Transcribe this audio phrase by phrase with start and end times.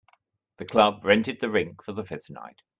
[0.57, 2.63] The club rented the rink for the fifth night.